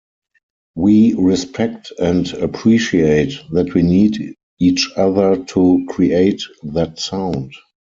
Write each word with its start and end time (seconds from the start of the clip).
We 0.73 1.13
respect 1.13 1.91
and 2.01 2.27
appreciate 2.33 3.33
that 3.51 3.75
we 3.75 3.83
need 3.83 4.33
each 4.57 4.89
other 4.97 5.43
to 5.45 5.85
create 5.89 6.41
that 6.63 6.97
sound. 6.99 7.53